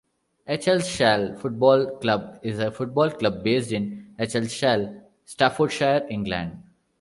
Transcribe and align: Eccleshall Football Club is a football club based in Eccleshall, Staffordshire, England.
Eccleshall 0.49 1.37
Football 1.39 1.99
Club 1.99 2.39
is 2.41 2.57
a 2.57 2.71
football 2.71 3.11
club 3.11 3.43
based 3.43 3.71
in 3.71 4.15
Eccleshall, 4.17 4.99
Staffordshire, 5.25 6.07
England. 6.09 6.53